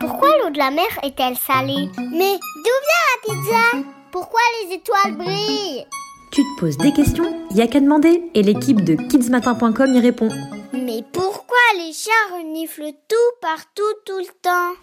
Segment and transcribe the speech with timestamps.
[0.00, 5.16] Pourquoi l'eau de la mer est-elle salée Mais d'où vient la pizza Pourquoi les étoiles
[5.16, 5.86] brillent
[6.32, 10.28] Tu te poses des questions Y a qu'à demander et l'équipe de kidsmatin.com y répond.
[10.72, 14.74] Mais pourquoi les chiens reniflent tout partout tout le temps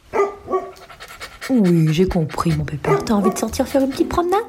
[1.49, 3.03] Oui, j'ai compris mon pépère.
[3.03, 4.41] T'as envie de sortir faire une petite promenade?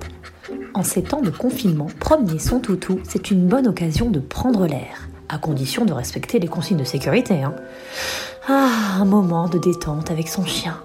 [0.75, 5.09] En ces temps de confinement, promener son toutou, c'est une bonne occasion de prendre l'air,
[5.29, 7.43] à condition de respecter les consignes de sécurité.
[7.43, 7.55] Hein.
[8.49, 10.77] Ah, un moment de détente avec son chien.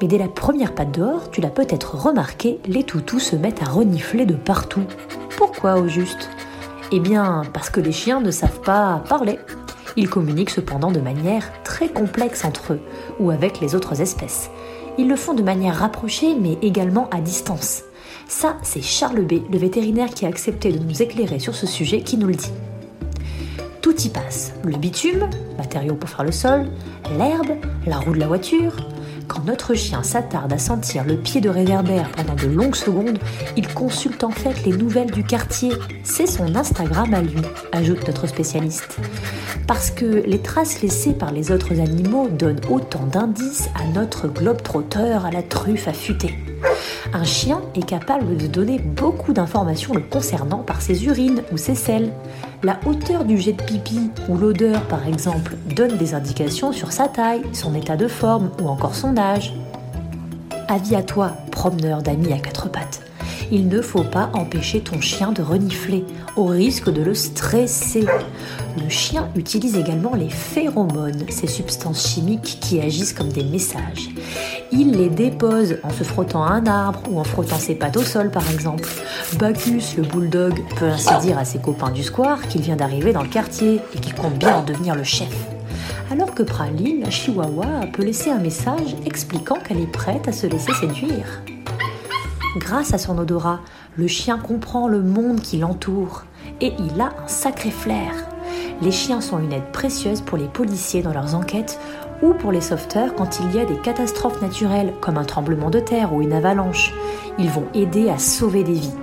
[0.00, 3.70] Mais dès la première patte dehors, tu l'as peut-être remarqué, les toutous se mettent à
[3.70, 4.84] renifler de partout.
[5.36, 6.28] Pourquoi au juste?
[6.92, 9.38] Eh bien, parce que les chiens ne savent pas parler.
[9.96, 12.80] Ils communiquent cependant de manière très complexe entre eux
[13.18, 14.50] ou avec les autres espèces.
[14.96, 17.82] Ils le font de manière rapprochée mais également à distance.
[18.28, 22.02] Ça, c'est Charles B, le vétérinaire qui a accepté de nous éclairer sur ce sujet,
[22.02, 22.52] qui nous le dit.
[24.06, 24.52] Passe.
[24.62, 26.66] Le bitume, matériau pour faire le sol,
[27.18, 28.76] l'herbe, la roue de la voiture.
[29.28, 33.18] Quand notre chien s'attarde à sentir le pied de réverbère pendant de longues secondes,
[33.56, 35.72] il consulte en fait les nouvelles du quartier.
[36.02, 38.96] C'est son Instagram à lui, ajoute notre spécialiste.
[39.66, 44.62] Parce que les traces laissées par les autres animaux donnent autant d'indices à notre globe
[44.62, 46.34] trotteur à la truffe affûtée.
[47.12, 51.74] Un chien est capable de donner beaucoup d'informations le concernant par ses urines ou ses
[51.74, 52.12] selles.
[52.62, 57.08] La hauteur du jet de pipi ou l'odeur, par exemple, donne des indications sur sa
[57.08, 59.16] taille, son état de forme ou encore son
[60.68, 63.00] Avis à toi, promeneur d'amis à quatre pattes.
[63.50, 66.04] Il ne faut pas empêcher ton chien de renifler,
[66.36, 68.06] au risque de le stresser.
[68.76, 74.10] Le chien utilise également les phéromones, ces substances chimiques qui agissent comme des messages.
[74.70, 78.02] Il les dépose en se frottant à un arbre ou en frottant ses pattes au
[78.02, 78.88] sol par exemple.
[79.36, 83.22] Bacchus, le bulldog, peut ainsi dire à ses copains du square qu'il vient d'arriver dans
[83.22, 85.57] le quartier et qu'il compte bien en devenir le chef.
[86.10, 90.46] Alors que Praline, la chihuahua, peut laisser un message expliquant qu'elle est prête à se
[90.46, 91.42] laisser séduire.
[92.56, 93.60] Grâce à son odorat,
[93.94, 96.24] le chien comprend le monde qui l'entoure
[96.62, 98.14] et il a un sacré flair.
[98.80, 101.78] Les chiens sont une aide précieuse pour les policiers dans leurs enquêtes
[102.22, 105.80] ou pour les sauveteurs quand il y a des catastrophes naturelles comme un tremblement de
[105.80, 106.94] terre ou une avalanche.
[107.38, 108.94] Ils vont aider à sauver des vies.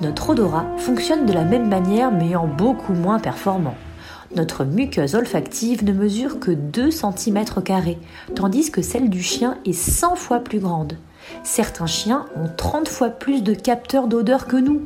[0.00, 3.74] Notre odorat fonctionne de la même manière mais en beaucoup moins performant.
[4.34, 7.44] Notre muqueuse olfactive ne mesure que 2 cm,
[8.34, 10.94] tandis que celle du chien est 100 fois plus grande.
[11.44, 14.80] Certains chiens ont 30 fois plus de capteurs d'odeur que nous.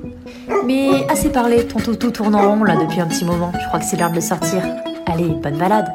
[0.65, 3.53] Mais assez parlé, ton toutou tourne en rond là depuis un petit moment.
[3.61, 4.63] Je crois que c'est l'heure de sortir.
[5.07, 5.93] Allez, bonne balade.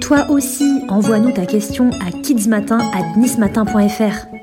[0.00, 4.37] Toi aussi, envoie-nous ta question à kidsmatin@nismatin.fr.